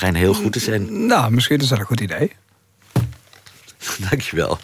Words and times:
schijnen 0.00 0.20
heel 0.20 0.34
goed 0.34 0.52
te 0.52 0.60
zijn. 0.60 1.06
Nou, 1.06 1.32
misschien 1.32 1.58
is 1.58 1.68
dat 1.68 1.78
een 1.78 1.84
goed 1.84 2.00
idee. 2.00 2.32
Dankjewel. 4.10 4.58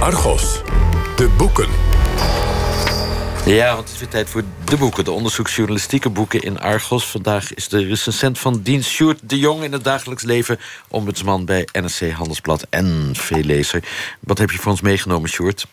Argos, 0.00 0.62
de 1.16 1.28
boeken. 1.36 1.68
Ja, 3.44 3.74
want 3.74 3.84
het 3.84 3.94
is 3.94 3.98
weer 3.98 4.08
tijd 4.08 4.28
voor 4.28 4.42
de 4.64 4.76
boeken. 4.76 5.04
De 5.04 5.10
onderzoeksjournalistieke 5.10 6.10
boeken 6.10 6.40
in 6.40 6.60
Argos. 6.60 7.06
Vandaag 7.10 7.54
is 7.54 7.68
de 7.68 7.84
recensent 7.84 8.38
van 8.38 8.62
dienst 8.62 8.90
Sjoerd 8.90 9.20
de 9.22 9.38
Jong... 9.38 9.62
in 9.62 9.72
het 9.72 9.84
dagelijks 9.84 10.22
leven, 10.22 10.58
ombudsman 10.88 11.44
bij 11.44 11.68
NRC 11.72 12.10
Handelsblad 12.10 12.66
en 12.70 13.10
veellezer. 13.12 13.84
Wat 14.20 14.38
heb 14.38 14.50
je 14.50 14.58
voor 14.58 14.70
ons 14.70 14.80
meegenomen, 14.80 15.28
Sjoerd? 15.28 15.66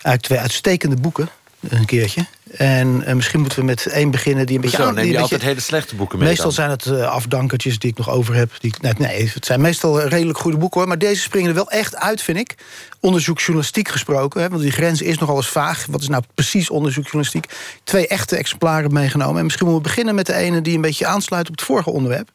Uit 0.00 0.22
twee 0.22 0.38
uitstekende 0.38 0.96
boeken, 0.96 1.28
een 1.68 1.86
keertje. 1.86 2.26
En 2.56 3.02
uh, 3.06 3.12
misschien 3.12 3.40
moeten 3.40 3.58
we 3.58 3.64
met 3.64 3.86
één 3.86 4.10
beginnen 4.10 4.46
die 4.46 4.54
een 4.54 4.60
beetje... 4.60 4.76
Zo, 4.76 4.90
neem 4.90 5.04
je 5.04 5.10
die 5.10 5.20
altijd 5.20 5.42
hele 5.42 5.60
slechte 5.60 5.94
boeken 5.94 6.18
mee 6.18 6.28
Meestal 6.28 6.44
dan? 6.44 6.54
zijn 6.54 6.70
het 6.70 6.86
uh, 6.86 7.08
afdankertjes 7.08 7.78
die 7.78 7.90
ik 7.90 7.96
nog 7.96 8.10
over 8.10 8.34
heb. 8.34 8.50
Die, 8.58 8.74
nee, 8.80 8.92
nee, 8.98 9.30
het 9.34 9.46
zijn 9.46 9.60
meestal 9.60 10.02
redelijk 10.02 10.38
goede 10.38 10.56
boeken 10.56 10.80
hoor. 10.80 10.88
Maar 10.88 10.98
deze 10.98 11.22
springen 11.22 11.48
er 11.48 11.54
wel 11.54 11.70
echt 11.70 11.96
uit, 11.96 12.22
vind 12.22 12.38
ik. 12.38 12.54
Onderzoeksjournalistiek 13.00 13.88
gesproken. 13.88 14.40
Hè, 14.40 14.48
want 14.48 14.62
die 14.62 14.70
grens 14.70 15.02
is 15.02 15.18
nogal 15.18 15.36
eens 15.36 15.48
vaag. 15.48 15.86
Wat 15.90 16.00
is 16.00 16.08
nou 16.08 16.22
precies 16.34 16.70
onderzoeksjournalistiek? 16.70 17.52
Twee 17.84 18.06
echte 18.06 18.36
exemplaren 18.36 18.92
meegenomen. 18.92 19.38
En 19.38 19.44
misschien 19.44 19.66
moeten 19.66 19.82
we 19.82 19.88
beginnen 19.88 20.14
met 20.14 20.26
de 20.26 20.34
ene 20.34 20.60
die 20.60 20.74
een 20.74 20.80
beetje 20.80 21.06
aansluit 21.06 21.48
op 21.48 21.54
het 21.54 21.64
vorige 21.64 21.90
onderwerp. 21.90 22.28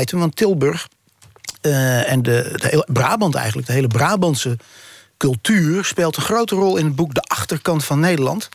Item, 0.00 0.18
want 0.18 0.36
Tilburg 0.36 0.88
uh, 1.62 2.10
en 2.10 2.22
de, 2.22 2.52
de 2.54 2.66
hele 2.68 2.86
Brabant 2.92 3.34
eigenlijk, 3.34 3.66
de 3.66 3.72
hele 3.72 3.86
Brabantse 3.86 4.56
cultuur... 5.16 5.84
speelt 5.84 6.16
een 6.16 6.22
grote 6.22 6.54
rol 6.54 6.76
in 6.76 6.84
het 6.84 6.96
boek 6.96 7.14
De 7.14 7.22
Achterkant 7.22 7.84
van 7.84 8.00
Nederland 8.00 8.48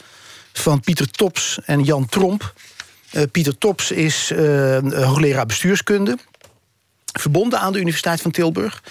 van 0.53 0.80
Pieter 0.80 1.12
Tops 1.12 1.59
en 1.66 1.84
Jan 1.84 2.05
Tromp. 2.05 2.53
Uh, 3.12 3.23
Pieter 3.31 3.57
Tops 3.57 3.91
is 3.91 4.31
uh, 4.31 4.77
hoogleraar 4.79 5.45
bestuurskunde, 5.45 6.17
verbonden 7.20 7.59
aan 7.59 7.73
de 7.73 7.79
Universiteit 7.79 8.21
van 8.21 8.31
Tilburg. 8.31 8.84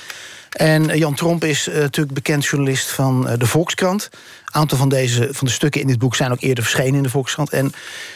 En 0.50 0.98
Jan 0.98 1.14
Tromp 1.14 1.44
is 1.44 1.66
natuurlijk 1.72 2.14
bekend 2.14 2.44
journalist 2.44 2.90
van 2.90 3.36
de 3.38 3.46
Volkskrant. 3.46 4.10
Een 4.12 4.54
aantal 4.54 4.78
van, 4.78 4.88
deze, 4.88 5.28
van 5.30 5.46
de 5.46 5.52
stukken 5.52 5.80
in 5.80 5.86
dit 5.86 5.98
boek 5.98 6.16
zijn 6.16 6.32
ook 6.32 6.40
eerder 6.40 6.64
verschenen 6.64 6.94
in 6.94 7.02
de 7.02 7.08
Volkskrant. 7.08 7.50
En 7.50 7.72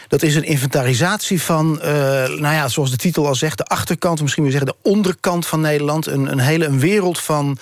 dat 0.08 0.22
is 0.22 0.34
een 0.34 0.44
inventarisatie 0.44 1.42
van, 1.42 1.78
nou 1.83 2.41
ja, 2.41 2.69
zoals 2.69 2.91
de 2.91 2.97
titel 2.97 3.27
al 3.27 3.34
zegt... 3.34 3.58
de 3.58 3.64
achterkant, 3.64 4.22
misschien 4.22 4.42
wil 4.42 4.52
je 4.52 4.58
zeggen 4.58 4.77
de 4.83 4.91
onderkant 4.91 5.47
van 5.47 5.61
Nederland. 5.61 6.06
Een, 6.06 6.30
een 6.33 6.39
hele 6.39 6.64
een 6.64 6.80
wereld 6.80 7.20
van 7.20 7.58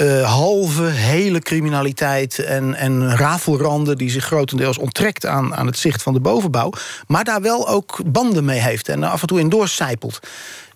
uh, 0.00 0.22
halve, 0.32 0.82
hele 0.82 1.38
criminaliteit 1.40 2.38
en, 2.38 2.74
en 2.74 3.16
rafelranden... 3.16 3.96
die 3.96 4.10
zich 4.10 4.24
grotendeels 4.24 4.78
onttrekt 4.78 5.26
aan, 5.26 5.54
aan 5.54 5.66
het 5.66 5.78
zicht 5.78 6.02
van 6.02 6.12
de 6.12 6.20
bovenbouw... 6.20 6.72
maar 7.06 7.24
daar 7.24 7.42
wel 7.42 7.68
ook 7.68 8.00
banden 8.06 8.44
mee 8.44 8.60
heeft 8.60 8.88
en 8.88 9.02
af 9.04 9.20
en 9.20 9.26
toe 9.26 9.40
in 9.40 9.48
doorcijpelt. 9.48 10.18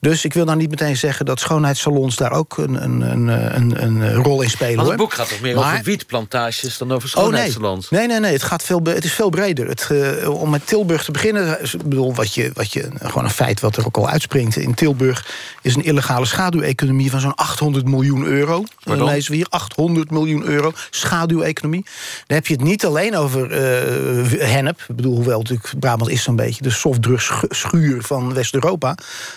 Dus 0.01 0.25
ik 0.25 0.33
wil 0.33 0.45
nou 0.45 0.59
niet 0.59 0.71
meteen 0.71 0.97
zeggen 0.97 1.27
dat 1.27 1.41
schoonheidssalons 1.41 2.17
daar 2.17 2.33
ook 2.33 2.59
een, 2.59 2.83
een, 2.83 3.01
een, 3.01 3.29
een, 3.63 3.83
een 3.83 4.15
rol 4.15 4.43
in 4.43 4.51
spelen. 4.51 4.77
Maar 4.77 4.87
het 4.87 4.97
boek 4.97 5.13
gaat 5.15 5.29
toch 5.29 5.41
meer 5.41 5.55
Maar- 5.55 5.73
over 5.73 5.85
wietplantages 5.85 6.79
dan 6.79 6.93
over 6.93 7.09
Oh, 7.09 7.15
nee. 7.15 7.23
schoonheidssalons? 7.25 7.91
nee, 7.91 8.07
nee, 8.07 8.21
nee. 8.21 8.33
Het, 8.33 8.43
gaat 8.43 8.63
veel, 8.63 8.81
het 8.85 9.05
is 9.05 9.13
veel 9.13 9.31
breder. 9.31 9.69
Het, 9.69 9.89
eh, 9.91 10.41
om 10.41 10.51
met 10.51 10.67
Tilburg 10.67 11.05
te 11.05 11.11
beginnen, 11.11 11.63
ik 11.63 11.83
bedoel, 11.83 12.15
wat 12.15 12.35
je, 12.35 12.51
wat 12.55 12.73
je, 12.73 12.89
gewoon 13.03 13.25
een 13.25 13.31
feit 13.31 13.61
wat 13.61 13.77
er 13.77 13.87
ook 13.87 13.97
al 13.97 14.09
uitspringt. 14.09 14.57
In 14.57 14.75
Tilburg 14.75 15.27
is 15.63 15.75
een 15.75 15.85
illegale 15.85 16.27
schaduweconomie 16.27 17.11
van 17.11 17.21
zo'n 17.21 17.35
800 17.35 17.85
miljoen 17.89 18.25
euro. 18.25 18.65
Pardon? 18.85 19.07
Lezen 19.13 19.31
we 19.31 19.37
hier 19.37 19.47
800 19.49 20.11
miljoen 20.11 20.45
euro 20.45 20.73
schaduweconomie. 20.91 21.85
Dan 22.27 22.37
heb 22.37 22.47
je 22.47 22.55
het 22.55 22.63
niet 22.63 22.85
alleen 22.85 23.17
over 23.17 23.51
eh, 23.51 24.51
hennep. 24.51 24.85
Ik 24.89 24.97
bedoel, 24.97 25.15
hoewel 25.15 25.39
natuurlijk 25.39 25.73
Brabant 25.79 26.11
is 26.11 26.23
zo'n 26.23 26.37
beetje 26.37 26.63
de 26.63 26.71
softdrugs-schuur 26.71 28.03
van 28.03 28.35
West-Europa 28.35 28.95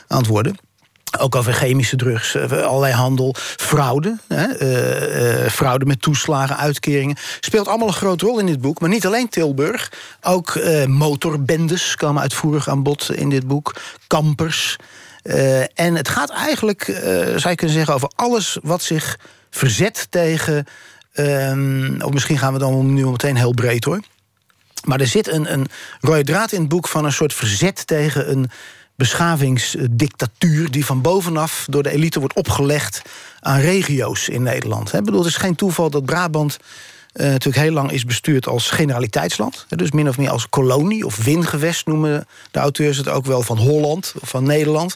aan 0.07 0.17
het 0.17 0.27
worden. 0.27 0.55
Ook 1.19 1.35
over 1.35 1.53
chemische 1.53 1.95
drugs, 1.95 2.35
eh, 2.35 2.63
allerlei 2.63 2.93
handel, 2.93 3.35
fraude. 3.37 4.17
Hè, 4.27 4.45
eh, 4.45 5.51
fraude 5.51 5.85
met 5.85 6.01
toeslagen, 6.01 6.57
uitkeringen. 6.57 7.17
Speelt 7.39 7.67
allemaal 7.67 7.87
een 7.87 7.93
grote 7.93 8.25
rol 8.25 8.39
in 8.39 8.45
dit 8.45 8.61
boek. 8.61 8.80
Maar 8.80 8.89
niet 8.89 9.05
alleen 9.05 9.30
Tilburg. 9.30 9.91
Ook 10.21 10.59
motorbendes 10.87 11.95
komen 11.95 12.21
uitvoerig 12.21 12.69
aan 12.69 12.83
bod 12.83 13.11
in 13.11 13.30
dit 13.30 13.47
boek. 13.47 13.75
Kampers. 14.08 14.75
En 15.73 15.95
het 15.95 16.09
gaat 16.09 16.30
eigenlijk, 16.30 16.83
zou 17.35 17.49
je 17.49 17.55
kunnen 17.55 17.75
zeggen, 17.75 17.93
over 17.93 18.11
alles 18.15 18.58
wat 18.61 18.81
zich 18.81 19.17
verzet 19.55 20.08
tegen. 20.10 20.66
ehm, 21.14 22.02
of 22.02 22.11
misschien 22.14 22.38
gaan 22.38 22.54
we 22.54 22.60
dan 22.60 22.93
nu 22.93 23.05
meteen 23.05 23.36
heel 23.36 23.54
breed 23.54 23.83
hoor. 23.83 23.99
Maar 24.83 24.99
er 24.99 25.08
zit 25.08 25.27
een, 25.27 25.54
een 25.54 25.67
rode 25.99 26.23
draad 26.23 26.52
in 26.52 26.60
het 26.60 26.70
boek 26.70 26.88
van 26.88 27.05
een 27.05 27.11
soort 27.11 27.33
verzet 27.33 27.88
tegen 27.88 28.32
een 28.32 28.49
beschavingsdictatuur 28.95 30.71
die 30.71 30.86
van 30.86 31.02
bovenaf 31.02 31.65
door 31.70 31.83
de 31.83 31.92
elite 31.92 32.20
wordt 32.20 32.36
opgelegd 32.36 33.02
aan 33.39 33.60
regio's 33.60 34.30
in 34.30 34.44
Nederland. 34.44 34.92
Bedoel, 34.92 35.20
het 35.20 35.30
is 35.30 35.36
geen 35.36 35.55
toeval 35.55 35.89
dat 35.89 36.05
Brabant 36.05 36.58
eh, 37.15 37.27
natuurlijk 37.27 37.64
heel 37.64 37.73
lang 37.73 37.92
is 37.92 38.05
bestuurd 38.05 38.48
als 38.48 38.70
generaliteitsland. 38.70 39.65
Dus 39.70 39.92
min 39.92 40.10
of 40.10 40.17
meer 40.17 40.30
als 40.30 40.49
kolonie 40.49 41.05
of 41.05 41.23
wingewest 41.23 41.86
noemen 41.86 42.27
de 42.52 42.60
auteurs 42.60 42.98
het 42.98 43.10
ook 43.10 43.26
wel 43.26 43.42
van 43.42 43.58
Holland 43.58 44.14
of 44.21 44.30
van 44.30 44.44
Nederland. 44.44 44.95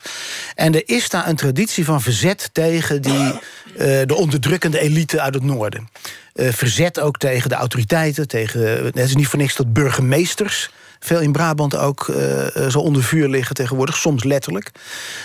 En 0.59 0.75
er 0.75 0.84
is 0.86 1.09
daar 1.09 1.28
een 1.28 1.36
traditie 1.36 1.86
van 1.86 2.02
verzet 2.02 2.50
tegen 2.53 3.02
die, 3.02 3.34
eh, 3.78 4.02
de 4.06 4.16
onderdrukkende 4.16 4.80
elite 4.80 5.22
uit 5.22 5.34
het 5.34 5.44
noorden. 5.44 5.90
Eh, 6.34 6.52
verzet 6.52 7.00
ook 7.00 7.18
tegen 7.18 7.50
de 7.50 7.56
autoriteiten, 7.56 8.28
tegen, 8.28 8.62
het 8.86 8.98
is 8.98 9.16
niet 9.16 9.28
voor 9.28 9.40
niks 9.40 9.56
dat 9.56 9.74
burgemeesters 9.74 10.69
veel 11.00 11.19
in 11.19 11.31
Brabant 11.31 11.75
ook 11.75 12.08
eh, 12.08 12.68
zo 12.68 12.80
onder 12.80 13.03
vuur 13.03 13.28
liggen 13.28 13.56
tegenwoordig, 13.56 13.98
soms 13.98 14.24
letterlijk. 14.24 14.72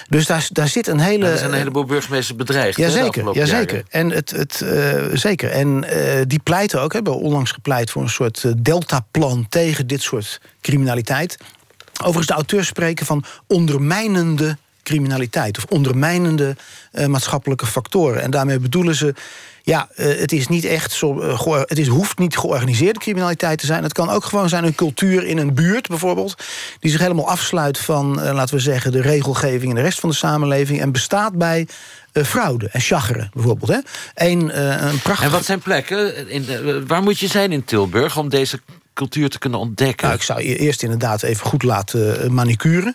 Dus 0.08 0.26
daar, 0.26 0.48
daar 0.52 0.68
zit 0.68 0.86
een 0.86 0.98
hele. 0.98 1.24
Ja, 1.24 1.30
er 1.30 1.38
zijn 1.38 1.50
een 1.50 1.58
heleboel 1.58 1.84
burgemeesters 1.84 2.36
bedreigd. 2.36 2.76
Jazeker, 2.76 3.06
afgelopen 3.06 3.40
jazeker. 3.40 3.82
En, 3.88 4.10
het, 4.10 4.30
het, 4.30 4.64
zeker. 5.12 5.50
en 5.50 5.84
die 6.28 6.38
pleiten 6.38 6.80
ook, 6.80 6.92
hebben 6.92 7.18
onlangs 7.18 7.50
gepleit 7.50 7.90
voor 7.90 8.02
een 8.02 8.08
soort 8.08 8.64
deltaplan 8.64 9.46
tegen 9.48 9.86
dit 9.86 10.02
soort 10.02 10.40
criminaliteit. 10.60 11.36
Overigens, 11.98 12.26
de 12.26 12.32
auteurs 12.32 12.66
spreken 12.66 13.06
van 13.06 13.24
ondermijnende 13.46 14.56
criminaliteit 14.84 15.56
of 15.58 15.64
ondermijnende 15.68 16.56
eh, 16.92 17.06
maatschappelijke 17.06 17.66
factoren. 17.66 18.22
En 18.22 18.30
daarmee 18.30 18.58
bedoelen 18.58 18.94
ze. 18.94 19.14
Ja, 19.62 19.88
eh, 19.94 20.18
het 20.18 20.32
is 20.32 20.48
niet 20.48 20.64
echt 20.64 20.92
zo. 20.92 21.20
eh, 21.20 21.60
het 21.64 21.78
is, 21.78 21.86
hoeft 21.86 22.18
niet 22.18 22.36
georganiseerde 22.36 22.98
criminaliteit 22.98 23.58
te 23.58 23.66
zijn. 23.66 23.82
Het 23.82 23.92
kan 23.92 24.10
ook 24.10 24.24
gewoon 24.24 24.48
zijn 24.48 24.64
een 24.64 24.74
cultuur 24.74 25.26
in 25.26 25.38
een 25.38 25.54
buurt, 25.54 25.88
bijvoorbeeld. 25.88 26.34
die 26.80 26.90
zich 26.90 27.00
helemaal 27.00 27.28
afsluit 27.28 27.78
van, 27.78 28.14
laten 28.32 28.54
we 28.54 28.60
zeggen, 28.60 28.92
de 28.92 29.00
regelgeving 29.00 29.70
en 29.70 29.76
de 29.76 29.82
rest 29.82 30.00
van 30.00 30.08
de 30.08 30.14
samenleving. 30.14 30.80
en 30.80 30.92
bestaat 30.92 31.32
bij 31.38 31.68
fraude 32.12 32.68
en 32.72 32.80
chageren, 32.80 33.30
bijvoorbeeld. 33.34 33.70
Hè? 33.70 33.78
Een, 34.26 34.60
een 34.88 34.98
prachtig. 35.02 35.24
En 35.26 35.30
wat 35.30 35.44
zijn 35.44 35.58
plekken? 35.60 36.28
In, 36.30 36.44
de- 36.44 36.84
waar 36.86 37.02
moet 37.02 37.18
je 37.18 37.26
zijn 37.26 37.52
in 37.52 37.64
Tilburg 37.64 38.16
om 38.18 38.28
deze 38.28 38.60
cultuur 38.94 39.28
te 39.28 39.38
kunnen 39.38 39.58
ontdekken? 39.60 40.06
Nou, 40.06 40.18
ik 40.18 40.24
zou 40.24 40.42
je 40.42 40.56
eerst 40.56 40.82
inderdaad 40.82 41.22
even 41.22 41.46
goed 41.46 41.62
laten 41.62 42.34
manicuren. 42.34 42.94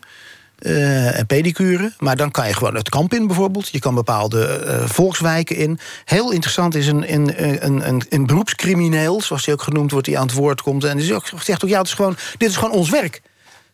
Eh, 0.59 1.19
en 1.19 1.25
pedicure. 1.25 1.93
Maar 1.97 2.15
dan 2.15 2.31
kan 2.31 2.47
je 2.47 2.53
gewoon 2.53 2.75
het 2.75 2.89
kamp 2.89 3.13
in 3.13 3.27
bijvoorbeeld. 3.27 3.69
Je 3.69 3.79
kan 3.79 3.95
bepaalde 3.95 4.45
eh, 4.45 4.85
volkswijken 4.85 5.55
in. 5.55 5.79
Heel 6.05 6.31
interessant 6.31 6.75
is 6.75 6.87
een, 6.87 7.13
een, 7.13 7.43
een, 7.65 7.87
een, 7.87 8.03
een 8.09 8.25
beroepscrimineel, 8.25 9.21
zoals 9.21 9.45
hij 9.45 9.53
ook 9.53 9.61
genoemd 9.61 9.91
wordt, 9.91 10.05
die 10.05 10.17
aan 10.17 10.25
het 10.27 10.35
woord 10.35 10.61
komt. 10.61 10.83
En 10.83 10.97
die 10.97 11.05
zegt 11.05 11.63
ook- 11.63 11.69
ja, 11.69 11.77
het 11.77 11.87
is 11.87 11.93
gewoon, 11.93 12.17
dit 12.37 12.49
is 12.49 12.55
gewoon 12.55 12.71
ons 12.73 12.89
werk. 12.89 13.21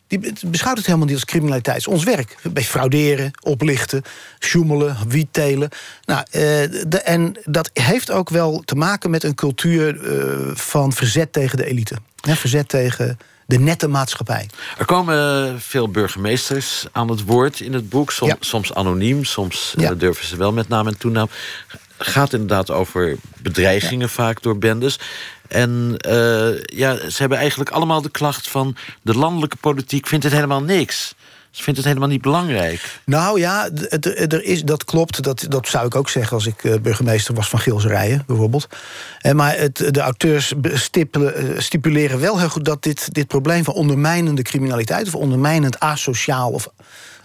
Die 0.06 0.18
be- 0.18 0.32
beschouwt 0.46 0.76
het 0.76 0.86
helemaal 0.86 1.06
niet 1.06 1.16
als 1.16 1.24
criminaliteit. 1.24 1.76
Het 1.76 1.86
is 1.86 1.92
ons 1.92 2.04
werk. 2.04 2.36
Beetje 2.42 2.70
frauderen, 2.70 3.30
oplichten, 3.42 4.02
sjoemelen, 4.38 4.96
wiet 5.08 5.28
telen. 5.30 5.68
Nou, 6.04 6.20
eh, 6.30 6.40
de, 6.88 7.00
en 7.04 7.36
dat 7.44 7.70
heeft 7.72 8.10
ook 8.10 8.30
wel 8.30 8.62
te 8.64 8.74
maken 8.74 9.10
met 9.10 9.22
een 9.24 9.34
cultuur 9.34 9.98
van 10.54 10.92
verzet 10.92 11.32
tegen 11.32 11.56
de 11.56 11.66
elite. 11.66 11.96
Hè, 12.20 12.36
verzet 12.36 12.68
tegen 12.68 13.18
de 13.46 13.58
nette 13.58 13.88
maatschappij. 13.88 14.48
Er 14.78 14.84
komen 14.84 15.60
veel 15.60 15.88
burgemeesters 15.88 16.84
aan 16.92 17.08
het 17.10 17.24
woord 17.24 17.60
in 17.60 17.72
het 17.72 17.88
boek. 17.88 18.12
Som- 18.12 18.28
Ja. 18.28 18.36
Soms 18.40 18.74
anoniem, 18.74 19.24
soms 19.24 19.74
eh, 19.76 19.82
Ja. 19.82 19.94
durven 19.94 20.26
ze 20.26 20.36
wel 20.36 20.52
met 20.52 20.68
naam 20.68 20.86
en 20.86 20.98
toenaam. 20.98 21.28
Gaat 21.98 22.32
inderdaad 22.32 22.70
over 22.70 23.16
bedreigingen 23.38 24.08
vaak 24.08 24.42
door 24.42 24.58
bendes. 24.58 24.98
En 25.48 25.94
eh, 25.98 26.62
ja, 26.62 27.10
ze 27.10 27.16
hebben 27.16 27.38
eigenlijk 27.38 27.70
allemaal 27.70 28.02
de 28.02 28.10
klacht 28.10 28.48
van... 28.48 28.76
de 29.02 29.14
landelijke 29.14 29.56
politiek 29.56 30.06
vindt 30.06 30.24
het 30.24 30.32
helemaal 30.34 30.62
niks. 30.62 31.14
Ze 31.56 31.62
vindt 31.62 31.78
het 31.78 31.88
helemaal 31.88 32.08
niet 32.08 32.22
belangrijk. 32.22 33.00
Nou 33.04 33.40
ja, 33.40 33.68
d- 33.70 34.06
er 34.32 34.44
is, 34.44 34.62
dat 34.62 34.84
klopt. 34.84 35.22
Dat, 35.22 35.46
dat 35.48 35.68
zou 35.68 35.86
ik 35.86 35.94
ook 35.94 36.08
zeggen 36.08 36.36
als 36.36 36.46
ik 36.46 36.64
eh, 36.64 36.74
burgemeester 36.82 37.34
was 37.34 37.48
van 37.48 37.58
Gilserijen, 37.58 38.22
bijvoorbeeld. 38.26 38.68
Eh, 39.20 39.32
maar 39.32 39.58
het, 39.58 39.76
de 39.94 40.00
auteurs 40.00 40.54
eh, 40.60 41.10
stipuleren 41.58 42.20
wel 42.20 42.38
heel 42.38 42.48
goed 42.48 42.64
dat 42.64 42.82
dit, 42.82 43.14
dit 43.14 43.26
probleem 43.26 43.64
van 43.64 43.74
ondermijnende 43.74 44.42
criminaliteit, 44.42 45.06
of 45.06 45.14
ondermijnend 45.14 45.80
asociaal 45.80 46.50
of 46.50 46.68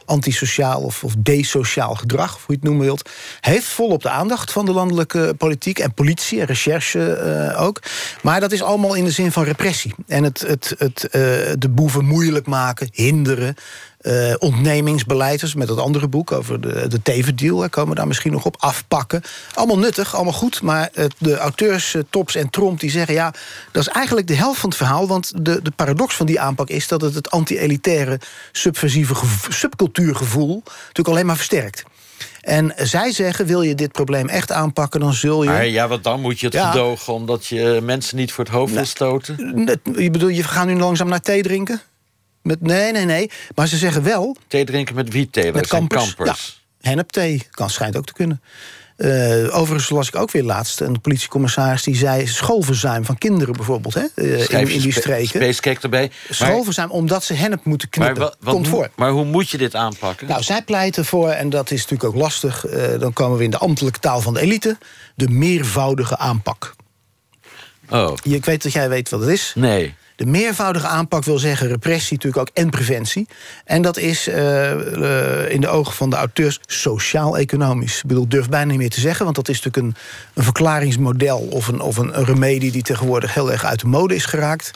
antisociaal 0.06 0.82
of, 0.82 1.04
of 1.04 1.14
desociaal 1.18 1.96
gedrag, 1.96 2.32
hoe 2.32 2.42
je 2.48 2.54
het 2.54 2.64
noemen 2.64 2.86
wilt, 2.86 3.10
heeft 3.42 3.66
volop 3.68 4.02
de 4.02 4.10
aandacht 4.10 4.52
van 4.52 4.66
de 4.66 4.72
landelijke 4.72 5.34
politiek 5.38 5.80
en 5.80 5.94
politie 5.94 6.40
en 6.40 6.46
recherche 6.46 7.14
eh, 7.14 7.62
ook. 7.62 7.82
Maar 8.22 8.40
dat 8.40 8.52
is 8.52 8.62
allemaal 8.64 8.94
in 8.94 9.04
de 9.04 9.12
zin 9.12 9.32
van 9.32 9.44
repressie. 9.44 9.96
En 10.08 10.24
het, 10.24 10.42
het, 10.42 10.76
het, 10.78 11.04
eh, 11.04 11.22
de 11.58 11.70
boeven 11.70 12.06
moeilijk 12.06 12.48
maken, 12.48 12.90
hinderen. 12.92 13.56
Uh, 14.02 14.34
ontnemingsbeleid, 14.40 15.40
dus 15.40 15.56
met 15.56 15.68
dat 15.68 15.78
andere 15.78 16.08
boek 16.08 16.32
over 16.32 16.62
de, 16.62 16.88
de 16.88 17.02
tevendeal, 17.02 17.70
komen 17.70 17.90
we 17.90 17.96
daar 17.96 18.08
misschien 18.08 18.32
nog 18.32 18.46
op 18.46 18.56
afpakken. 18.60 19.22
Allemaal 19.54 19.78
nuttig, 19.78 20.16
allemaal 20.16 20.34
goed, 20.34 20.62
maar 20.62 20.90
uh, 20.94 21.06
de 21.18 21.38
auteurs 21.38 21.94
uh, 21.94 22.02
Tops 22.10 22.36
en 22.36 22.50
Tromp 22.50 22.80
die 22.80 22.90
zeggen 22.90 23.14
ja, 23.14 23.34
dat 23.72 23.82
is 23.82 23.94
eigenlijk 23.94 24.28
de 24.28 24.36
helft 24.36 24.60
van 24.60 24.70
het 24.70 24.78
verhaal, 24.78 25.08
want 25.08 25.32
de, 25.46 25.62
de 25.62 25.72
paradox 25.72 26.16
van 26.16 26.26
die 26.26 26.40
aanpak 26.40 26.70
is 26.70 26.88
dat 26.88 27.02
het 27.02 27.16
het 27.16 27.32
anti-elitaire 27.32 28.20
subversieve 28.52 29.16
subcultuurgevoel 29.50 30.64
natuurlijk 30.66 31.08
alleen 31.08 31.26
maar 31.26 31.36
versterkt. 31.36 31.84
En 32.42 32.74
zij 32.78 33.12
zeggen, 33.12 33.46
wil 33.46 33.62
je 33.62 33.76
dit 33.76 33.92
probleem 33.92 34.28
echt 34.28 34.52
aanpakken, 34.52 35.00
dan 35.00 35.14
zul 35.14 35.44
je... 35.44 35.50
Maar 35.50 35.68
ja, 35.68 35.88
wat 35.88 36.04
dan 36.04 36.22
moet 36.22 36.40
je 36.40 36.46
het 36.46 36.56
ja. 36.56 36.72
gedogen... 36.72 37.14
omdat 37.14 37.46
je 37.46 37.80
mensen 37.84 38.18
niet 38.18 38.32
voor 38.32 38.44
het 38.44 38.54
hoofd 38.54 38.74
wil 38.74 38.86
stoten? 38.86 39.36
Je 39.96 40.10
bedoel, 40.12 40.30
je 40.30 40.44
gaat 40.44 40.68
nu 40.68 40.78
langzaam 40.78 41.10
naar 41.10 41.22
thee 41.22 41.42
drinken? 41.42 41.82
Met, 42.44 42.62
nee, 42.62 42.92
nee, 42.92 43.06
nee. 43.06 43.30
Maar 43.56 43.68
ze 43.68 43.78
zeggen 43.78 44.04
wel... 44.04 44.38
Thee 44.48 44.66
drinken 44.66 44.96
met 44.96 45.14
wiettelers 45.14 45.54
met 45.54 45.68
kampers. 45.68 46.16
kampers. 46.16 46.62
Ja, 46.80 46.90
hennepthee 46.90 47.48
kan, 47.52 47.70
schijnt 47.70 47.98
ook 47.98 48.06
te 48.06 48.14
kunnen. 48.14 48.42
Uh, 48.98 49.58
overigens 49.58 49.90
las 49.90 50.08
ik 50.08 50.16
ook 50.16 50.32
weer 50.32 50.44
laatst 50.44 50.80
een 50.80 51.02
politiecommissaris 51.02 51.84
die 51.84 51.96
zei 51.96 52.28
schoolverzuim 52.28 53.06
van 53.06 53.18
kinderen 53.18 53.54
bijvoorbeeld 53.54 53.94
hè, 53.94 54.06
uh, 54.16 54.50
in, 54.50 54.68
in, 54.68 54.80
die 54.80 54.92
streken. 54.92 55.54
Space 55.54 55.80
erbij. 55.82 56.12
Schoolverzuim 56.30 56.92
omdat 56.92 57.24
ze 57.24 57.34
hennep 57.34 57.66
moeten 57.66 57.90
knippen. 57.90 58.20
Maar, 58.20 58.34
wat, 58.40 58.54
Komt 58.54 58.68
voor. 58.68 58.90
Maar 58.96 59.12
hoe 59.12 59.26
moet 59.26 59.50
je 59.50 59.58
dit 59.58 59.76
aanpakken? 59.76 60.28
Nou, 60.28 60.44
zij 60.44 60.62
pleiten 60.62 61.06
voor, 61.06 61.30
en 61.30 61.50
dat 61.50 61.72
is 61.72 61.82
natuurlijk 61.82 62.10
ook 62.10 62.22
lastig, 62.22 62.68
uh, 62.68 63.00
dan 63.00 63.14
komen 63.14 63.38
we 63.38 63.44
in 63.44 63.50
de 63.50 63.58
ambtelijke 63.58 64.00
taal 64.00 64.22
van 64.22 64.34
de 64.34 64.40
elite, 64.40 64.78
de 65.16 65.30
meervoudige 65.30 66.18
aanpak. 66.18 66.76
Oh. 67.90 68.14
Ik 68.24 68.46
weet 68.46 68.64
dat 68.64 68.72
jij 68.72 68.90
weet 68.90 69.10
wat 69.10 69.20
het 69.20 69.30
is. 69.30 69.54
Nee. 69.56 69.96
De 70.22 70.28
meervoudige 70.28 70.88
aanpak 70.88 71.24
wil 71.24 71.40
zeggen 71.40 71.68
repressie 71.68 72.14
natuurlijk 72.14 72.50
ook 72.50 72.56
en 72.56 72.70
preventie. 72.70 73.28
En 73.66 73.82
dat 73.82 73.98
is 73.98 74.28
uh, 74.28 74.36
uh, 74.36 75.50
in 75.50 75.62
de 75.62 75.68
ogen 75.68 75.94
van 75.94 76.10
de 76.10 76.16
auteurs 76.16 76.60
sociaal-economisch. 76.66 77.98
Ik 77.98 78.06
bedoel, 78.06 78.28
durf 78.28 78.50
bijna 78.50 78.70
niet 78.70 78.78
meer 78.78 78.90
te 78.90 79.00
zeggen, 79.00 79.24
want 79.24 79.36
dat 79.36 79.50
is 79.50 79.62
natuurlijk 79.62 79.96
een, 79.96 80.04
een 80.34 80.44
verklaringsmodel 80.44 81.38
of 81.38 81.68
een, 81.68 81.82
of 81.82 81.98
een, 81.98 82.26
remedie 82.26 82.72
die 82.72 82.82
tegenwoordig 82.82 83.34
heel 83.34 83.52
erg 83.52 83.66
uit 83.66 83.80
de 83.80 83.88
mode 83.88 84.16
is 84.16 84.26
geraakt. 84.26 84.72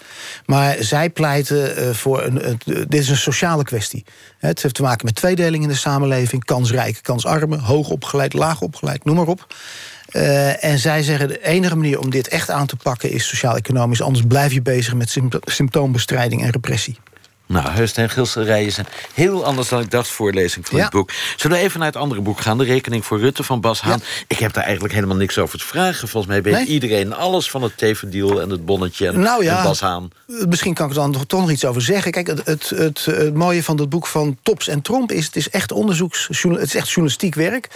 Maar 0.45 0.75
zij 0.79 1.09
pleiten 1.09 1.83
uh, 1.83 1.89
voor 1.89 2.23
een. 2.23 2.59
dit 2.65 2.93
is 2.93 3.09
een 3.09 3.17
sociale 3.17 3.63
kwestie. 3.63 4.05
Het 4.37 4.61
heeft 4.61 4.75
te 4.75 4.81
maken 4.81 5.05
met 5.05 5.15
tweedeling 5.15 5.63
in 5.63 5.69
de 5.69 5.75
samenleving: 5.75 6.45
kansrijke, 6.45 7.01
kansarme, 7.01 7.57
hoogopgeleid, 7.57 8.33
laagopgeleid, 8.33 9.03
noem 9.03 9.15
maar 9.15 9.27
op. 9.27 9.47
Uh, 10.15 10.63
en 10.63 10.79
zij 10.79 11.03
zeggen 11.03 11.27
de 11.27 11.43
enige 11.43 11.75
manier 11.75 11.99
om 11.99 12.09
dit 12.09 12.27
echt 12.27 12.49
aan 12.49 12.65
te 12.65 12.75
pakken 12.75 13.11
is 13.11 13.27
sociaal-economisch. 13.27 14.01
Anders 14.01 14.25
blijf 14.27 14.53
je 14.53 14.61
bezig 14.61 14.93
met 14.93 15.17
symptoombestrijding 15.45 16.43
en 16.43 16.49
repressie. 16.49 16.97
Nou, 17.47 17.69
Heust 17.69 17.97
en 17.97 18.09
zijn 18.71 18.87
heel 19.13 19.45
anders 19.45 19.69
dan 19.69 19.81
ik 19.81 19.91
dacht 19.91 20.07
voorlezing 20.07 20.67
van 20.67 20.77
ja. 20.77 20.83
het 20.83 20.93
boek. 20.93 21.11
Zullen 21.35 21.57
we 21.57 21.63
even 21.63 21.79
naar 21.79 21.87
het 21.87 21.97
andere 21.97 22.21
boek 22.21 22.39
gaan? 22.39 22.57
De 22.57 22.63
rekening 22.63 23.05
voor 23.05 23.19
Rutte 23.19 23.43
van 23.43 23.61
Bas 23.61 23.81
Haan. 23.81 23.99
Ja. 23.99 24.25
Ik 24.27 24.39
heb 24.39 24.53
daar 24.53 24.63
eigenlijk 24.63 24.93
helemaal 24.93 25.15
niks 25.15 25.37
over 25.37 25.59
te 25.59 25.65
vragen. 25.65 26.07
Volgens 26.07 26.31
mij 26.33 26.41
weet 26.41 26.53
nee? 26.53 26.65
iedereen 26.65 27.13
alles 27.13 27.49
van 27.49 27.61
het 27.61 27.77
tevendeal 27.77 28.41
en 28.41 28.49
het 28.49 28.65
bonnetje 28.65 29.07
en, 29.07 29.19
nou 29.19 29.43
ja, 29.43 29.57
en 29.57 29.63
Bas 29.63 29.79
Haan. 29.79 30.09
Misschien 30.25 30.73
kan 30.73 30.85
ik 30.89 30.95
er 30.95 31.11
dan 31.11 31.25
toch 31.27 31.39
nog 31.41 31.51
iets 31.51 31.65
over 31.65 31.81
zeggen. 31.81 32.11
Kijk, 32.11 32.27
het, 32.27 32.45
het, 32.45 32.69
het, 32.69 33.05
het 33.05 33.33
mooie 33.33 33.63
van 33.63 33.79
het 33.79 33.89
boek 33.89 34.07
van 34.07 34.37
Tops 34.43 34.67
en 34.67 34.81
Tromp 34.81 35.11
is... 35.11 35.25
het 35.25 35.35
is 35.35 35.49
echt 35.49 35.71
onderzoeks, 35.71 36.27
het 36.27 36.61
is 36.61 36.75
echt 36.75 36.87
journalistiek 36.87 37.35
werk. 37.35 37.69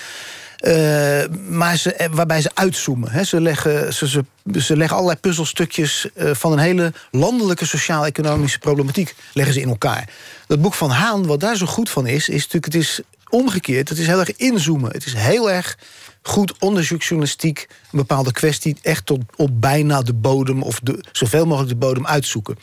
Uh, 0.62 1.22
maar 1.50 1.82
eh, 1.86 2.08
waarbij 2.12 2.42
ze 2.42 2.52
uitzoomen. 2.54 3.12
He. 3.12 3.24
Ze, 3.24 3.42
leggen, 3.42 3.94
ze, 3.94 4.24
ze, 4.60 4.78
leggen 4.78 4.96
allerlei 4.96 5.20
puzzelstukjes 5.20 6.08
uh, 6.16 6.34
van 6.34 6.52
een 6.52 6.60
hele 6.60 6.94
landelijke 7.12 7.66
sociaal-economische 7.66 8.60
problematiek 8.60 9.16
leggen 9.34 9.54
ze 9.54 9.62
in 9.62 9.70
elkaar. 9.70 10.10
Dat 10.48 10.62
boek 10.62 10.74
van 10.74 10.90
Haan, 10.90 11.26
wat 11.26 11.40
daar 11.40 11.56
zo 11.56 11.66
goed 11.66 11.90
van 11.90 12.08
is, 12.08 12.30
is 12.30 12.44
natuurlijk, 12.44 12.66
het 12.66 12.76
is 12.76 13.02
omgekeerd. 13.30 13.90
Het 13.90 13.98
is 13.98 14.08
heel 14.08 14.20
erg 14.20 14.36
inzoomen. 14.36 14.92
Het 14.92 15.06
is 15.06 15.14
heel 15.14 15.52
erg 15.52 15.78
goed 16.22 16.54
onderzoeksjournalistiek 16.60 17.68
een 17.70 17.98
bepaalde 17.98 18.32
kwestie 18.32 18.78
echt 18.82 19.06
tot 19.06 19.20
op 19.36 19.62
bijna 19.62 20.02
de 20.02 20.14
bodem 20.14 20.62
of 20.62 20.80
de, 20.84 21.04
zoveel 21.12 21.46
mogelijk 21.46 21.72
de 21.72 21.86
bodem 21.86 22.08
uitzoeken. 22.08 22.58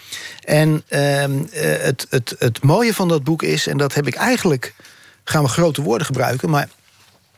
En 0.45 0.83
uh, 0.89 1.25
het, 1.61 2.07
het, 2.11 2.35
het 2.39 2.63
mooie 2.63 2.95
van 2.95 3.09
dat 3.09 3.25
boek 3.25 3.43
is, 3.43 3.67
en 3.67 3.77
dat 3.77 3.95
heb 3.95 4.07
ik 4.07 4.15
eigenlijk, 4.15 4.75
gaan 5.25 5.43
we 5.43 5.49
grote 5.49 5.83
woorden 5.83 6.07
gebruiken, 6.07 6.51
maar 6.51 6.69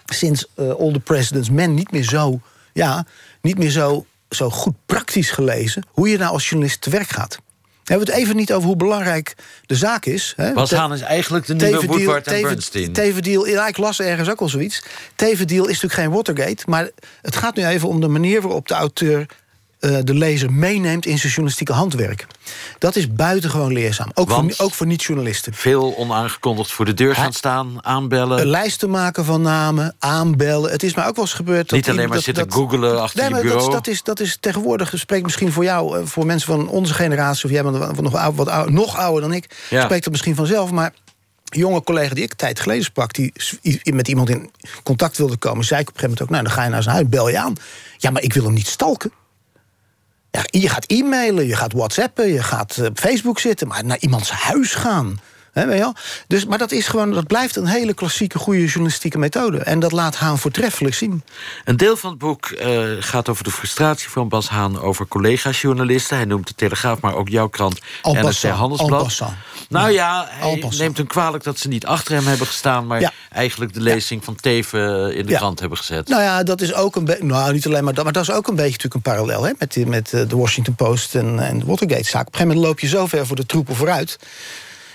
sinds 0.09 0.47
uh, 0.57 0.71
All 0.71 0.93
the 0.93 1.01
President's 1.01 1.51
Men 1.51 1.75
niet 1.75 1.91
meer 1.91 2.05
zo, 2.05 2.41
ja, 2.73 3.07
niet 3.41 3.59
meer 3.59 3.71
zo, 3.71 4.07
zo 4.31 4.51
goed 4.51 4.75
praktisch 4.87 5.31
gelezen 5.31 5.83
hoe 5.91 6.09
je 6.09 6.19
nou 6.19 6.33
als 6.33 6.49
journalist 6.49 6.81
te 6.81 6.91
werk 6.91 7.09
gaat. 7.09 7.39
We 7.89 7.95
hebben 7.95 8.15
het 8.15 8.23
even 8.23 8.37
niet 8.37 8.53
over 8.53 8.69
hoe 8.69 8.77
belangrijk 8.77 9.35
de 9.67 9.75
zaak 9.75 10.05
is. 10.05 10.33
Hè. 10.37 10.53
Bas 10.53 10.71
Haan 10.71 10.93
is 10.93 11.01
eigenlijk 11.01 11.47
de 11.47 11.55
nieuwe 11.55 11.87
Woodward 11.87 12.27
en 12.27 12.43
Bernstein. 12.43 12.93
Tevendeal, 12.93 13.47
ja, 13.47 13.67
ik 13.67 13.77
las 13.77 14.01
ergens 14.01 14.29
ook 14.29 14.41
al 14.41 14.49
zoiets. 14.49 14.83
Tevendeal 15.15 15.67
is 15.67 15.81
natuurlijk 15.81 16.01
geen 16.01 16.11
Watergate... 16.11 16.65
maar 16.67 16.91
het 17.23 17.37
gaat 17.37 17.57
nu 17.57 17.67
even 17.67 17.89
om 17.89 18.01
de 18.01 18.09
manier 18.09 18.43
waarop 18.43 18.69
de 18.69 18.75
auteur 18.75 19.27
uh, 19.81 19.99
de 20.03 20.15
lezer 20.15 20.53
meeneemt 20.53 21.07
in 21.07 21.19
zijn 21.19 21.29
journalistieke 21.29 21.73
handwerk. 21.73 22.27
Dat 22.79 22.97
is 22.97 23.13
buitengewoon 23.13 23.73
leerzaam. 23.73 24.11
Ook, 24.15 24.31
voor, 24.31 24.55
ook 24.57 24.73
voor 24.73 24.87
niet-journalisten. 24.87 25.55
Veel 25.55 25.97
onaangekondigd 25.97 26.71
voor 26.71 26.85
de 26.85 26.95
deur 26.95 27.15
gaan 27.15 27.33
staan, 27.33 27.85
aanbellen. 27.85 28.47
Lijsten 28.47 28.91
maken 28.91 29.25
van 29.25 29.43
namen, 29.43 29.95
aanbellen. 29.99 30.71
Het 30.71 30.83
is 30.83 30.95
mij 30.95 31.07
ook 31.07 31.15
wel 31.17 31.25
eens 31.25 31.35
gebeurd. 31.35 31.71
Niet 31.71 31.89
alleen 31.89 32.07
maar 32.09 32.17
dat, 32.17 32.25
zitten 32.25 32.49
dat, 32.49 32.55
googelen 32.55 33.01
achter 33.01 33.21
nee, 33.21 33.35
je 33.35 33.43
bureau. 33.43 33.63
Dat, 33.63 33.73
dat, 33.73 33.87
is, 33.87 34.03
dat 34.03 34.21
is 34.21 34.37
tegenwoordig, 34.41 34.93
spreekt 34.95 35.25
misschien 35.25 35.53
voor 35.53 35.65
jou, 35.65 35.99
eh, 35.99 36.07
voor 36.07 36.27
mensen 36.27 36.55
van 36.55 36.69
onze 36.69 36.95
generatie, 36.95 37.45
of 37.45 37.51
jij 37.51 37.63
bent 37.63 38.01
nog, 38.01 38.15
oud, 38.15 38.37
wat 38.37 38.49
oud, 38.49 38.71
nog 38.71 38.97
ouder 38.97 39.21
dan 39.23 39.33
ik, 39.33 39.57
ja. 39.71 39.83
spreekt 39.83 40.03
dat 40.03 40.13
misschien 40.13 40.35
vanzelf. 40.35 40.71
Maar 40.71 40.93
jonge 41.45 41.83
collega 41.83 42.15
die 42.15 42.25
ik 42.25 42.31
een 42.31 42.37
tijd 42.37 42.61
geleden 42.61 42.85
sprak... 42.85 43.15
die 43.15 43.33
met 43.83 44.09
iemand 44.09 44.29
in 44.29 44.51
contact 44.83 45.19
wilde 45.19 45.37
komen... 45.37 45.65
zei 45.65 45.81
ik 45.81 45.89
op 45.89 45.95
een 45.95 46.01
gegeven 46.01 46.19
moment 46.19 46.23
ook... 46.23 46.31
nou, 46.31 46.43
dan 46.43 46.53
ga 46.53 46.65
je 46.65 46.71
naar 46.71 46.83
zijn 46.83 46.95
huis, 46.95 47.09
bel 47.09 47.29
je 47.29 47.39
aan. 47.39 47.55
Ja, 47.97 48.11
maar 48.11 48.23
ik 48.23 48.33
wil 48.33 48.45
hem 48.45 48.53
niet 48.53 48.67
stalken. 48.67 49.13
Ja, 50.31 50.43
je 50.45 50.69
gaat 50.69 50.85
e-mailen, 50.87 51.47
je 51.47 51.57
gaat 51.57 51.73
whatsappen, 51.73 52.29
je 52.33 52.43
gaat 52.43 52.79
op 52.79 52.85
eh, 52.85 52.91
Facebook 52.95 53.39
zitten... 53.39 53.69
maar 53.69 53.85
naar 53.85 53.99
iemands 54.01 54.31
huis 54.31 54.75
gaan... 54.75 55.21
He, 55.53 55.67
weet 55.67 55.79
je 55.79 55.93
dus, 56.27 56.47
maar 56.47 56.59
dat, 56.59 56.73
is 56.73 56.87
gewoon, 56.89 57.13
dat 57.13 57.27
blijft 57.27 57.57
een 57.57 57.67
hele 57.67 57.95
klassieke, 57.95 58.39
goede 58.39 58.65
journalistieke 58.65 59.19
methode. 59.19 59.59
En 59.59 59.79
dat 59.81 59.93
laat 59.93 60.17
Haan 60.17 60.39
voortreffelijk 60.39 60.95
zien. 60.95 61.23
Een 61.65 61.77
deel 61.77 61.97
van 61.97 62.11
het 62.11 62.19
boek 62.19 62.51
uh, 62.51 62.89
gaat 62.99 63.29
over 63.29 63.45
de 63.45 63.51
frustratie 63.51 64.09
van 64.09 64.29
Bas 64.29 64.49
Haan... 64.49 64.81
over 64.81 65.09
collega-journalisten. 65.09 66.17
Hij 66.17 66.27
noemt 66.27 66.47
de 66.47 66.55
Telegraaf, 66.55 67.01
maar 67.01 67.15
ook 67.15 67.29
jouw 67.29 67.49
krant 67.49 67.81
NRC 68.03 68.43
Handelsblad. 68.43 69.23
Nou 69.69 69.91
ja, 69.91 70.27
hij 70.31 70.65
neemt 70.79 70.97
hem 70.97 71.07
kwalijk 71.07 71.45
dat 71.45 71.59
ze 71.59 71.69
niet 71.69 71.87
achter 71.87 72.15
hem 72.15 72.27
hebben 72.27 72.47
gestaan... 72.47 72.87
maar 72.87 73.01
ja. 73.01 73.13
eigenlijk 73.33 73.75
de 73.75 73.81
lezing 73.81 74.21
ja. 74.21 74.27
van 74.27 74.37
Teven 74.37 75.15
in 75.15 75.27
de 75.27 75.33
ja. 75.33 75.39
krant 75.39 75.61
hebben 75.61 75.79
gezet. 75.79 76.09
Nou 76.09 76.23
ja, 76.23 76.43
dat 76.43 76.61
is 76.61 76.75
ook 76.75 76.97
een 76.97 77.05
beetje... 77.05 77.25
Nou, 77.25 77.53
niet 77.53 77.67
alleen 77.67 77.85
maar 77.85 77.95
dat, 77.95 78.05
maar 78.05 78.13
dat 78.13 78.23
is 78.23 78.31
ook 78.31 78.49
een 78.49 78.55
beetje 78.55 78.71
natuurlijk 78.71 78.95
een 78.95 79.13
parallel... 79.13 79.43
Hè, 79.43 79.53
met, 79.59 79.87
met 79.87 80.13
eh, 80.13 80.29
de 80.29 80.37
Washington 80.37 80.75
Post 80.75 81.15
en, 81.15 81.39
en 81.39 81.59
de 81.59 81.65
Watergate-zaak. 81.65 82.27
Op 82.27 82.33
een 82.33 82.39
gegeven 82.39 82.47
moment 82.47 82.67
loop 82.67 82.81
je 82.81 82.87
zo 82.87 83.07
ver 83.07 83.27
voor 83.27 83.37
de 83.37 83.47
troepen 83.47 83.77
vooruit... 83.77 84.19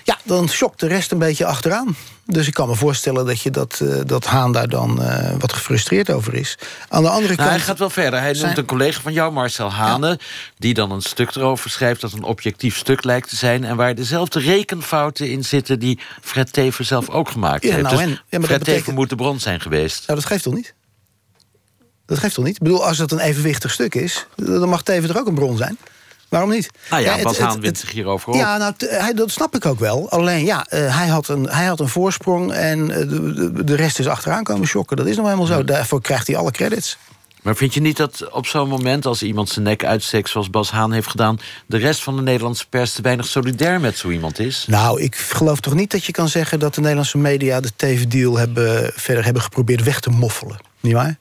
Ja, 0.04 0.18
dan 0.22 0.48
schokt 0.48 0.80
de 0.80 0.86
rest 0.86 1.12
een 1.12 1.18
beetje 1.18 1.46
achteraan. 1.46 1.96
Dus 2.26 2.46
ik 2.46 2.54
kan 2.54 2.68
me 2.68 2.74
voorstellen 2.74 3.26
dat, 3.26 3.40
je 3.40 3.50
dat, 3.50 3.80
uh, 3.82 4.00
dat 4.06 4.26
Haan 4.26 4.52
daar 4.52 4.68
dan 4.68 5.02
uh, 5.02 5.30
wat 5.38 5.52
gefrustreerd 5.52 6.10
over 6.10 6.34
is. 6.34 6.58
Aan 6.88 7.02
de 7.02 7.08
andere 7.08 7.34
nou, 7.34 7.36
kant... 7.36 7.50
Hij 7.50 7.60
gaat 7.60 7.78
wel 7.78 7.90
verder. 7.90 8.20
Hij 8.20 8.34
zijn... 8.34 8.46
noemt 8.46 8.58
een 8.58 8.64
collega 8.64 9.00
van 9.00 9.12
jou, 9.12 9.32
Marcel 9.32 9.72
Hane... 9.72 10.08
Ja. 10.08 10.16
die 10.58 10.74
dan 10.74 10.90
een 10.90 11.02
stuk 11.02 11.34
erover 11.34 11.70
schrijft 11.70 12.00
dat 12.00 12.12
een 12.12 12.22
objectief 12.22 12.76
stuk 12.76 13.04
lijkt 13.04 13.28
te 13.28 13.36
zijn... 13.36 13.64
en 13.64 13.76
waar 13.76 13.94
dezelfde 13.94 14.40
rekenfouten 14.40 15.30
in 15.30 15.44
zitten 15.44 15.78
die 15.78 16.00
Fred 16.20 16.52
Teven 16.52 16.84
zelf 16.84 17.08
ook 17.08 17.28
gemaakt 17.28 17.62
ja, 17.62 17.74
heeft. 17.74 17.82
Nou, 17.82 17.96
dus 17.96 18.06
ja, 18.06 18.08
maar 18.08 18.20
Fred 18.28 18.58
betekent... 18.58 18.64
Teven 18.64 18.94
moet 18.94 19.08
de 19.08 19.16
bron 19.16 19.40
zijn 19.40 19.60
geweest. 19.60 20.06
Nou, 20.06 20.18
dat 20.20 20.28
geeft 20.28 20.42
toch 20.42 20.54
niet? 20.54 20.74
Dat 22.06 22.18
geeft 22.18 22.34
toch 22.34 22.44
niet? 22.44 22.56
Ik 22.56 22.62
bedoel, 22.62 22.86
als 22.86 22.98
het 22.98 23.12
een 23.12 23.18
evenwichtig 23.18 23.70
stuk 23.70 23.94
is... 23.94 24.26
dan 24.34 24.68
mag 24.68 24.82
Teven 24.82 25.08
er 25.08 25.18
ook 25.18 25.26
een 25.26 25.34
bron 25.34 25.56
zijn. 25.56 25.78
Waarom 26.34 26.52
niet? 26.52 26.70
Nou 26.90 27.02
ja, 27.02 27.22
Bas 27.22 27.38
Haan 27.38 27.60
wint 27.60 27.78
zich 27.78 27.90
hierover 27.90 28.28
op. 28.28 28.34
Ja, 28.34 28.56
nou, 28.56 28.72
hij, 28.78 29.12
dat 29.14 29.30
snap 29.30 29.54
ik 29.54 29.66
ook 29.66 29.78
wel. 29.78 30.10
Alleen 30.10 30.44
ja, 30.44 30.66
uh, 30.70 30.96
hij, 30.96 31.06
had 31.06 31.28
een, 31.28 31.48
hij 31.48 31.64
had 31.64 31.80
een 31.80 31.88
voorsprong... 31.88 32.52
en 32.52 32.78
uh, 32.78 32.96
de, 32.96 33.64
de, 33.64 33.74
rest 33.74 33.98
is 33.98 34.06
achteraan 34.06 34.44
komen 34.44 34.66
shocken. 34.66 34.96
Dat 34.96 35.06
is 35.06 35.16
nog 35.16 35.24
helemaal 35.24 35.46
zo. 35.46 35.56
Ja. 35.56 35.62
Daarvoor 35.62 36.00
krijgt 36.00 36.26
hij 36.26 36.36
alle 36.36 36.50
credits. 36.50 36.98
Maar 37.42 37.56
vind 37.56 37.74
je 37.74 37.80
niet 37.80 37.96
dat 37.96 38.30
op 38.30 38.46
zo'n 38.46 38.68
moment, 38.68 39.06
als 39.06 39.22
iemand 39.22 39.48
zijn 39.48 39.64
nek 39.64 39.84
uitsteekt... 39.84 40.28
zoals 40.28 40.50
Bas 40.50 40.70
Haan 40.70 40.92
heeft 40.92 41.08
gedaan... 41.08 41.38
de 41.66 41.76
rest 41.76 42.02
van 42.02 42.16
de 42.16 42.22
Nederlandse 42.22 42.66
pers 42.68 42.92
te 42.92 43.02
weinig 43.02 43.26
solidair 43.26 43.80
met 43.80 43.96
zo 43.96 44.10
iemand 44.10 44.38
is? 44.38 44.64
Nou, 44.66 45.00
ik 45.00 45.16
geloof 45.16 45.60
toch 45.60 45.74
niet 45.74 45.90
dat 45.90 46.04
je 46.04 46.12
kan 46.12 46.28
zeggen... 46.28 46.58
dat 46.58 46.74
de 46.74 46.80
Nederlandse 46.80 47.18
media 47.18 47.60
de 47.60 47.70
TV-deal 47.76 48.36
hebben, 48.38 48.92
verder 48.94 49.24
hebben 49.24 49.42
geprobeerd 49.42 49.82
weg 49.82 50.00
te 50.00 50.10
moffelen. 50.10 50.58
Niet 50.80 50.92
waar? 50.92 51.18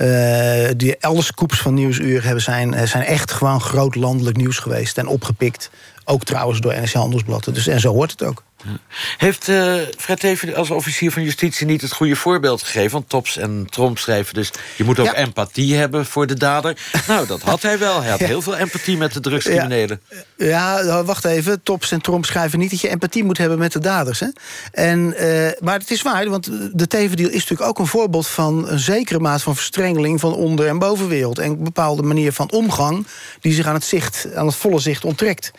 Uh, 0.00 0.68
die 0.76 0.96
elders 0.96 1.32
koeps 1.32 1.60
van 1.60 1.74
Nieuwsuur 1.74 2.24
hebben 2.24 2.42
zijn, 2.42 2.74
eh, 2.74 2.86
zijn 2.86 3.04
echt 3.04 3.32
gewoon 3.32 3.60
groot 3.60 3.94
landelijk 3.94 4.36
nieuws 4.36 4.58
geweest. 4.58 4.98
En 4.98 5.06
opgepikt. 5.06 5.70
Ook 6.04 6.24
trouwens 6.24 6.60
door 6.60 6.72
NRC 6.72 6.92
Handelsblad. 6.92 7.44
Dus, 7.44 7.66
en 7.66 7.80
zo 7.80 7.92
hoort 7.92 8.10
het 8.10 8.22
ook. 8.22 8.42
Heeft 9.16 9.48
uh, 9.48 9.74
Fred 9.98 10.20
Teven 10.20 10.54
als 10.54 10.70
officier 10.70 11.12
van 11.12 11.22
justitie 11.22 11.66
niet 11.66 11.80
het 11.80 11.92
goede 11.92 12.16
voorbeeld 12.16 12.62
gegeven? 12.62 12.90
Want 12.90 13.08
Tops 13.08 13.36
en 13.36 13.66
Tromp 13.70 13.98
schrijven 13.98 14.34
dus... 14.34 14.50
je 14.76 14.84
moet 14.84 14.98
ook 14.98 15.12
empathie 15.14 15.74
hebben 15.74 16.06
voor 16.06 16.26
de 16.26 16.34
dader. 16.34 16.76
Nou, 17.06 17.26
dat 17.26 17.42
had 17.42 17.62
hij 17.62 17.78
wel. 17.78 18.00
Hij 18.00 18.10
had 18.10 18.20
heel 18.34 18.42
veel 18.42 18.56
empathie 18.56 18.96
met 18.96 19.12
de 19.12 19.20
drugscriminelen. 19.20 20.00
Ja, 20.36 21.04
wacht 21.04 21.24
even. 21.24 21.62
Tops 21.62 21.90
en 21.90 22.00
Tromp 22.00 22.24
schrijven 22.24 22.58
niet 22.58 22.70
dat 22.70 22.80
je 22.80 22.88
empathie 22.88 23.24
moet 23.24 23.38
hebben 23.38 23.58
met 23.58 23.72
de 23.72 23.78
daders. 23.78 24.20
Hè? 24.20 24.28
En, 24.72 25.14
uh, 25.18 25.48
maar 25.60 25.78
het 25.78 25.90
is 25.90 26.02
waar, 26.02 26.28
want 26.28 26.50
de 26.72 26.86
Teven-deal 26.86 27.28
is 27.30 27.40
natuurlijk 27.40 27.68
ook 27.68 27.78
een 27.78 27.86
voorbeeld... 27.86 28.26
van 28.26 28.68
een 28.68 28.78
zekere 28.78 29.18
maat 29.18 29.42
van 29.42 29.54
verstrengeling 29.56 30.20
van 30.20 30.34
onder- 30.34 30.66
en 30.66 30.78
bovenwereld. 30.78 31.38
En 31.38 31.50
een 31.50 31.64
bepaalde 31.64 32.02
manier 32.02 32.32
van 32.32 32.50
omgang 32.50 33.06
die 33.40 33.52
zich 33.52 33.66
aan 33.66 33.74
het, 33.74 33.84
zicht, 33.84 34.34
aan 34.34 34.46
het 34.46 34.56
volle 34.56 34.80
zicht 34.80 35.04
onttrekt. 35.04 35.50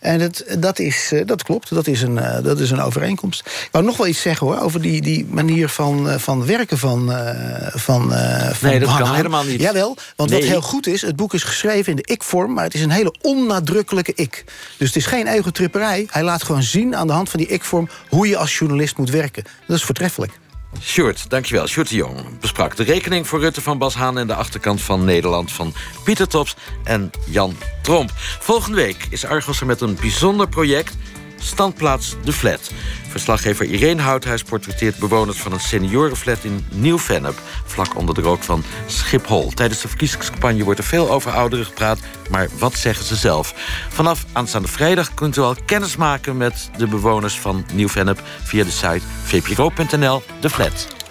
En 0.00 0.18
dat, 0.18 0.44
dat, 0.58 0.78
is, 0.78 1.12
eh, 1.12 1.26
dat 1.26 1.42
klopt, 1.42 1.74
dat 1.74 1.86
is, 1.86 2.02
een, 2.02 2.18
eh, 2.18 2.42
dat 2.42 2.60
is 2.60 2.70
een 2.70 2.80
overeenkomst. 2.80 3.40
Ik 3.46 3.68
wou 3.72 3.84
nog 3.84 3.96
wel 3.96 4.06
iets 4.06 4.20
zeggen 4.20 4.46
hoor, 4.46 4.60
over 4.60 4.80
die, 4.80 5.00
die 5.00 5.26
manier 5.30 5.68
van, 5.68 6.10
eh, 6.10 6.18
van 6.18 6.46
werken 6.46 6.78
van, 6.78 7.12
van, 7.72 8.12
van 8.52 8.68
Nee, 8.68 8.78
dat 8.78 8.96
kan 8.96 9.14
helemaal 9.14 9.44
niet. 9.44 9.60
Jawel, 9.60 9.96
want 10.16 10.30
wat 10.30 10.42
heel 10.42 10.60
goed 10.60 10.86
is, 10.86 11.02
het 11.02 11.16
boek 11.16 11.34
is 11.34 11.42
geschreven 11.42 11.90
in 11.90 11.96
de 11.96 12.12
ik-vorm... 12.12 12.52
maar 12.52 12.64
het 12.64 12.74
is 12.74 12.82
een 12.82 12.90
hele 12.90 13.14
onnadrukkelijke 13.20 14.12
ik. 14.14 14.44
Dus 14.76 14.86
het 14.86 14.96
is 14.96 15.06
geen 15.06 15.26
egotripperij. 15.26 16.06
Hij 16.10 16.22
laat 16.22 16.42
gewoon 16.42 16.62
zien 16.62 16.96
aan 16.96 17.06
de 17.06 17.12
hand 17.12 17.28
van 17.30 17.40
die 17.40 17.48
ik-vorm... 17.48 17.88
hoe 18.08 18.28
je 18.28 18.36
als 18.36 18.58
journalist 18.58 18.96
moet 18.96 19.10
werken. 19.10 19.44
Dat 19.66 19.76
is 19.76 19.84
voortreffelijk. 19.84 20.39
Sjoerd, 20.78 21.30
dankjewel. 21.30 21.66
Sjoerd 21.66 21.88
de 21.88 21.94
Jong 21.94 22.40
besprak 22.40 22.76
de 22.76 22.82
rekening 22.82 23.26
voor 23.26 23.40
Rutte 23.40 23.60
van 23.60 23.78
Bas 23.78 23.94
Haan... 23.94 24.18
en 24.18 24.26
de 24.26 24.34
achterkant 24.34 24.80
van 24.80 25.04
Nederland 25.04 25.52
van 25.52 25.74
Pieter 26.04 26.28
Tops 26.28 26.56
en 26.84 27.10
Jan 27.26 27.56
Tromp. 27.82 28.10
Volgende 28.40 28.76
week 28.76 29.06
is 29.10 29.24
Argos 29.24 29.60
er 29.60 29.66
met 29.66 29.80
een 29.80 29.94
bijzonder 30.00 30.48
project... 30.48 30.96
Standplaats 31.42 32.16
De 32.24 32.32
Flat. 32.32 32.70
Verslaggever 33.08 33.66
Irene 33.66 34.02
Houthuis 34.02 34.42
portretteert 34.42 34.98
bewoners 34.98 35.38
van 35.38 35.52
een 35.52 35.60
seniorenflat 35.60 36.44
in 36.44 36.66
Nieuw-Vennep, 36.72 37.40
vlak 37.64 37.96
onder 37.96 38.14
de 38.14 38.20
rook 38.20 38.42
van 38.42 38.64
Schiphol. 38.86 39.50
Tijdens 39.50 39.80
de 39.80 39.88
verkiezingscampagne 39.88 40.64
wordt 40.64 40.78
er 40.78 40.84
veel 40.84 41.10
over 41.10 41.32
ouderen 41.32 41.64
gepraat, 41.64 41.98
maar 42.30 42.48
wat 42.58 42.74
zeggen 42.74 43.04
ze 43.04 43.16
zelf? 43.16 43.54
Vanaf 43.88 44.24
aanstaande 44.32 44.68
vrijdag 44.68 45.14
kunt 45.14 45.36
u 45.36 45.40
al 45.40 45.56
kennis 45.64 45.96
maken 45.96 46.36
met 46.36 46.70
de 46.76 46.86
bewoners 46.86 47.38
van 47.38 47.64
Nieuw-Vennep 47.72 48.22
via 48.42 48.64
de 48.64 48.70
site 48.70 49.02
vpro.nl 49.24 50.22
De 50.40 50.50
Flat. 50.50 50.99